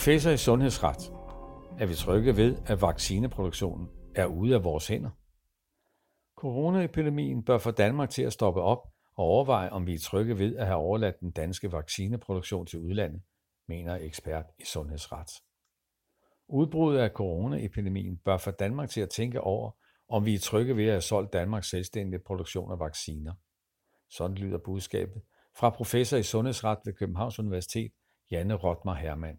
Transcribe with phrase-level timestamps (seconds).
[0.00, 1.12] Professor i sundhedsret.
[1.78, 5.10] Er vi trygge ved, at vaccineproduktionen er ude af vores hænder?
[6.36, 8.78] Coronaepidemien bør få Danmark til at stoppe op
[9.16, 13.22] og overveje, om vi er trygge ved at have overladt den danske vaccineproduktion til udlandet,
[13.68, 15.28] mener ekspert i sundhedsret.
[16.48, 19.70] Udbruddet af coronaepidemien bør få Danmark til at tænke over,
[20.08, 23.32] om vi er trygge ved at have solgt Danmarks selvstændige produktion af vacciner.
[24.10, 25.22] Sådan lyder budskabet
[25.56, 27.92] fra professor i sundhedsret ved Københavns Universitet,
[28.30, 29.38] Janne Rotmar Hermann.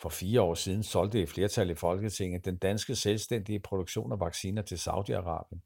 [0.00, 4.62] For fire år siden solgte et flertal i Folketinget den danske selvstændige produktion af vacciner
[4.62, 5.58] til Saudi-Arabien.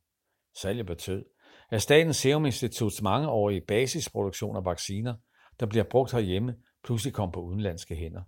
[0.60, 1.24] Salget betød,
[1.70, 5.14] at Statens Serum Instituts mangeårige basisproduktion af vacciner,
[5.60, 8.22] der bliver brugt herhjemme, pludselig kom på udenlandske hænder.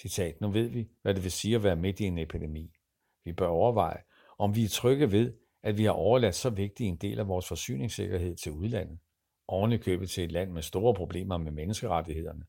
[0.00, 2.70] Citat, nu ved vi, hvad det vil sige at være midt i en epidemi.
[3.24, 4.02] Vi bør overveje,
[4.38, 7.48] om vi er trygge ved, at vi har overladt så vigtig en del af vores
[7.48, 8.98] forsyningssikkerhed til udlandet.
[9.48, 12.44] Ovenikøbet til et land med store problemer med menneskerettighederne,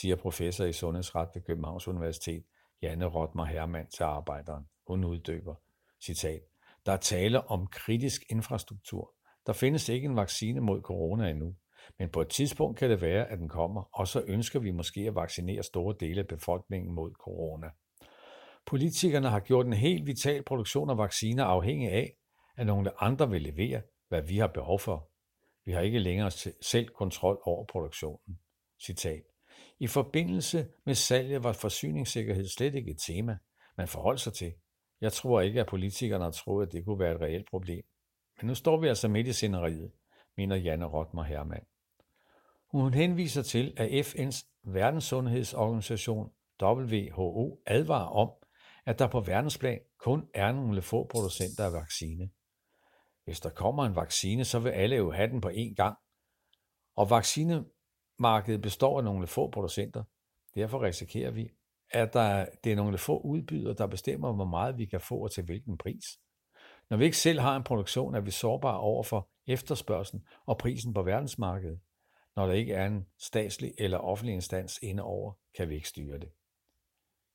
[0.00, 2.44] siger professor i sundhedsret ved Københavns Universitet,
[2.82, 4.64] Janne Rotmar Hermann til arbejderen.
[4.86, 5.54] Hun uddøber.
[6.04, 6.40] Citat.
[6.86, 9.14] Der er tale om kritisk infrastruktur.
[9.46, 11.54] Der findes ikke en vaccine mod corona endnu.
[11.98, 15.00] Men på et tidspunkt kan det være, at den kommer, og så ønsker vi måske
[15.00, 17.70] at vaccinere store dele af befolkningen mod corona.
[18.66, 22.16] Politikerne har gjort en helt vital produktion af vacciner afhængig af,
[22.56, 25.08] at nogle andre vil levere, hvad vi har behov for.
[25.64, 26.30] Vi har ikke længere
[26.62, 28.38] selv kontrol over produktionen.
[28.84, 29.33] Citat.
[29.84, 33.38] I forbindelse med salget var forsyningssikkerhed slet ikke et tema,
[33.76, 34.52] man forholdt sig til.
[35.00, 37.84] Jeg tror ikke, at politikerne har troet, at det kunne være et reelt problem.
[38.40, 39.92] Men nu står vi altså midt i sceneriet,
[40.36, 41.64] mener Janne Rotmer Hermann.
[42.70, 46.30] Hun henviser til, at FN's verdenssundhedsorganisation
[46.62, 48.30] WHO advarer om,
[48.86, 52.30] at der på verdensplan kun er nogle få producenter af vaccine.
[53.24, 55.96] Hvis der kommer en vaccine, så vil alle jo have den på én gang.
[56.96, 57.10] Og
[58.18, 60.02] markedet består af nogle få producenter.
[60.54, 61.50] Derfor risikerer vi,
[61.90, 65.30] at der, det er nogle få udbydere, der bestemmer, hvor meget vi kan få og
[65.30, 66.04] til hvilken pris.
[66.90, 70.94] Når vi ikke selv har en produktion, er vi sårbare over for efterspørgselen og prisen
[70.94, 71.80] på verdensmarkedet.
[72.36, 76.18] Når der ikke er en statslig eller offentlig instans inde over, kan vi ikke styre
[76.18, 76.28] det.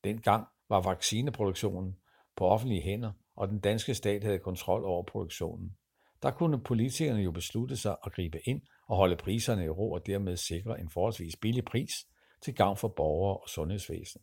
[0.04, 1.96] Dengang var vaccineproduktionen
[2.36, 5.78] på offentlige hænder, og den danske stat havde kontrol over produktionen.
[6.24, 10.08] Der kunne politikerne jo beslutte sig at gribe ind og holde priserne i ro og
[10.08, 12.08] dermed sikre en forholdsvis billig pris
[12.42, 14.22] til gavn for borgere og sundhedsvæsen.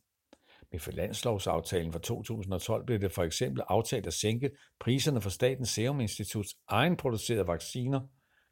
[0.73, 6.01] Med finanslovsaftalen for 2012 blev det for eksempel aftalt at sænke priserne for Statens Serum
[6.01, 8.01] Instituts egenproducerede vacciner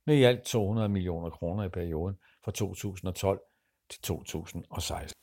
[0.07, 3.41] med i alt 200 millioner kroner i perioden fra 2012
[3.91, 5.21] til 2016.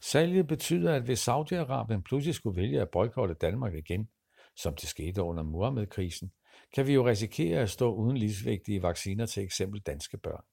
[0.00, 4.08] Salget betyder, at hvis Saudi-Arabien pludselig skulle vælge at boykotte Danmark igen,
[4.56, 6.32] som det skete under Muhammed-krisen,
[6.74, 10.44] kan vi jo risikere at stå uden livsvigtige vacciner til eksempel danske børn.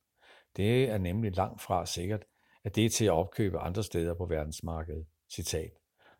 [0.55, 2.25] Det er nemlig langt fra sikkert,
[2.63, 5.05] at det er til at opkøbe andre steder på verdensmarkedet.
[5.33, 5.71] Citat.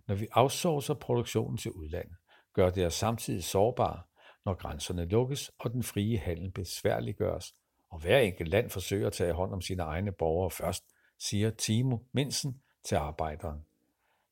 [0.07, 2.15] Når vi outsourcer produktionen til udlandet,
[2.53, 4.01] gør det os samtidig sårbare,
[4.45, 7.53] når grænserne lukkes og den frie handel besværliggøres,
[7.91, 10.83] og hver enkelt land forsøger at tage hånd om sine egne borgere først,
[11.19, 13.59] siger Timo Minsen til arbejderen.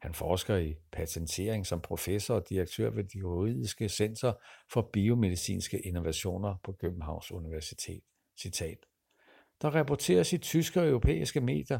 [0.03, 4.33] Han forsker i patentering som professor og direktør ved det juridiske center
[4.73, 8.03] for biomedicinske innovationer på Københavns Universitet.
[8.39, 8.77] Citat.
[9.61, 11.79] Der rapporteres i tyske og europæiske medier,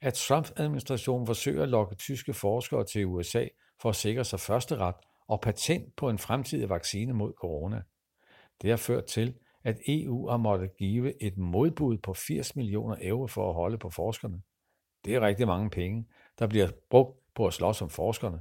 [0.00, 3.46] at Trump-administrationen forsøger at lokke tyske forskere til USA
[3.80, 4.96] for at sikre sig første ret
[5.28, 7.82] og patent på en fremtidig vaccine mod corona.
[8.62, 13.26] Det har ført til, at EU har måttet give et modbud på 80 millioner euro
[13.26, 14.42] for at holde på forskerne.
[15.04, 16.06] Det er rigtig mange penge,
[16.38, 18.40] der bliver brugt på at slås om forskerne,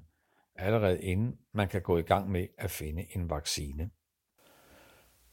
[0.56, 3.90] allerede inden man kan gå i gang med at finde en vaccine.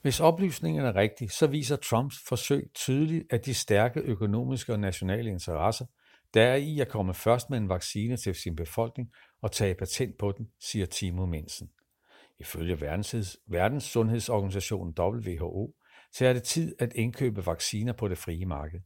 [0.02, 5.30] Hvis oplysningen er rigtig, så viser Trumps forsøg tydeligt, at de stærke økonomiske og nationale
[5.30, 5.86] interesser,
[6.34, 9.12] der er i at komme først med en vaccine til sin befolkning
[9.42, 11.70] og tage patent på den, siger Timo Mensen.
[12.38, 12.80] Ifølge
[13.46, 15.74] Verdens Sundhedsorganisationen WHO
[16.14, 18.80] tager det tid at indkøbe vacciner på det frie marked.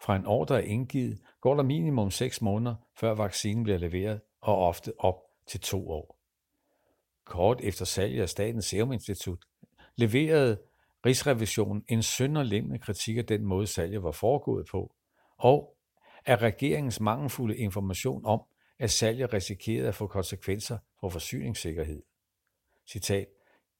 [0.00, 4.58] Fra en ordre er indgivet, går der minimum 6 måneder, før vaccinen bliver leveret, og
[4.58, 6.18] ofte op til to år.
[7.24, 9.38] Kort efter salget af Statens Serum Institut
[9.96, 10.58] leverede
[11.06, 14.94] Rigsrevisionen en sønderlemmende kritik af den måde, salget var foregået på,
[15.36, 15.76] og
[16.26, 18.42] af regeringens mangelfulde information om,
[18.78, 22.02] at salget risikerede at få konsekvenser for forsyningssikkerhed.
[22.86, 23.28] Citat,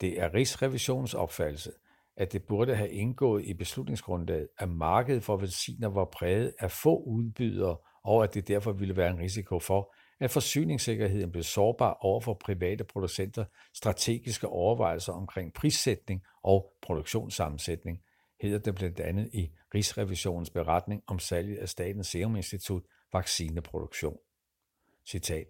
[0.00, 1.72] det er Rigsrevisionens opfattelse,
[2.16, 7.02] at det burde have indgået i beslutningsgrundlaget, at markedet for vacciner var præget af få
[7.02, 12.20] udbydere, og at det derfor ville være en risiko for, at forsyningssikkerheden blev sårbar over
[12.20, 13.44] for private producenter
[13.75, 18.00] strategiske overvejelser omkring prissætning og produktionssammensætning,
[18.40, 22.82] hedder det blandt andet i Rigsrevisionens beretning om salget af Statens Serum Institut
[23.12, 24.17] vaccineproduktion.
[25.06, 25.46] Citat.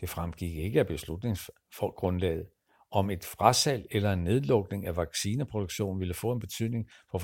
[0.00, 2.46] Det fremgik ikke af beslutningsgrundlaget,
[2.90, 7.18] om et frasalg eller en nedlukning af vaccineproduktion ville få en betydning for,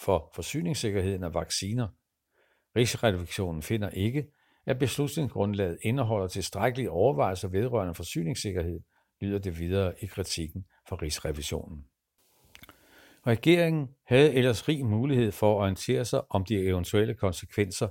[0.00, 1.88] for forsyningssikkerheden af vacciner.
[2.76, 4.26] Rigsrevisionen finder ikke,
[4.66, 8.80] at beslutningsgrundlaget indeholder tilstrækkelige overvejelser vedrørende forsyningssikkerhed,
[9.20, 11.84] lyder det videre i kritikken fra Rigsrevisionen.
[13.26, 17.88] Regeringen havde ellers rig mulighed for at orientere sig om de eventuelle konsekvenser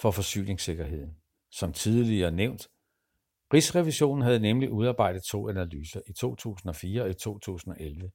[0.00, 1.16] for forsyningssikkerheden.
[1.50, 2.68] Som tidligere nævnt,
[3.54, 8.10] Rigsrevisionen havde nemlig udarbejdet to analyser i 2004 og i 2011,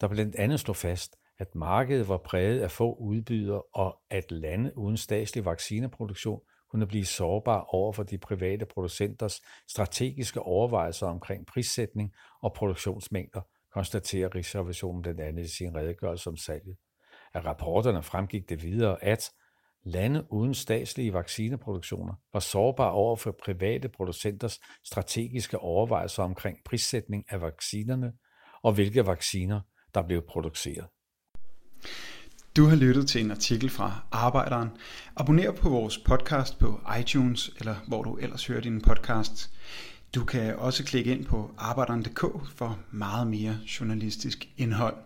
[0.00, 4.78] der blandt andet slog fast, at markedet var præget af få udbydere og at lande
[4.78, 6.40] uden statslig vaccineproduktion
[6.70, 12.12] kunne blive sårbare over for de private producenters strategiske overvejelser omkring prissætning
[12.42, 13.40] og produktionsmængder,
[13.72, 16.76] konstaterer Rigsrevisionen blandt andet i sin redegørelse om salget.
[17.34, 19.30] Af rapporterne fremgik det videre, at
[19.86, 27.40] lande uden statslige vaccineproduktioner var sårbare over for private producenters strategiske overvejelser omkring prissætning af
[27.40, 28.12] vaccinerne
[28.62, 29.60] og hvilke vacciner,
[29.94, 30.86] der blev produceret.
[32.56, 34.68] Du har lyttet til en artikel fra Arbejderen.
[35.16, 39.50] Abonner på vores podcast på iTunes, eller hvor du ellers hører din podcast.
[40.14, 42.20] Du kan også klikke ind på arbejderen.dk
[42.56, 45.05] for meget mere journalistisk indhold.